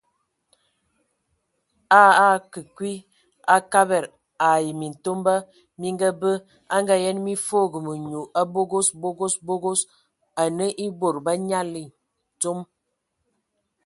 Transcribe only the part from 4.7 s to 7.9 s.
Mintomba mi ngabǝ, a Ngaayen mi foogo